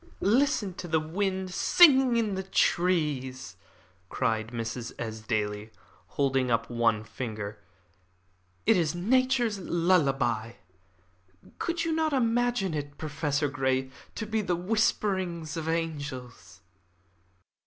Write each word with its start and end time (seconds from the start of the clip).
"Listen 0.23 0.73
to 0.77 0.87
the 0.87 0.99
wind 0.99 1.51
sighing 1.53 2.17
in 2.17 2.33
the 2.33 2.41
trees!" 2.41 3.55
cried 4.09 4.47
Mrs. 4.47 4.93
Esdaile, 4.97 5.69
holding 6.17 6.49
up 6.49 6.71
one 6.71 7.03
finger. 7.03 7.59
"It 8.65 8.77
is 8.77 8.95
Nature's 8.95 9.59
lullaby. 9.59 10.53
Could 11.59 11.85
you 11.85 11.91
not 11.91 12.13
imagine 12.13 12.73
it, 12.73 12.97
Professor 12.97 13.47
Grey, 13.47 13.91
to 14.15 14.25
be 14.25 14.41
the 14.41 14.55
whisperings 14.55 15.55
of 15.55 15.69
angels?" 15.69 16.61